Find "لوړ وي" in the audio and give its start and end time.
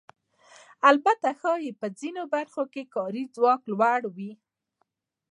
3.71-4.31